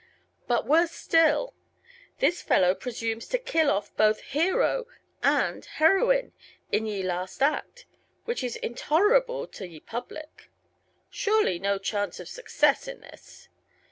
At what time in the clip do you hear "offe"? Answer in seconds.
3.69-3.95